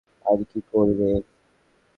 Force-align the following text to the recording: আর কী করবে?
আর 0.25 0.39
কী 0.49 0.59
করবে? 0.71 1.09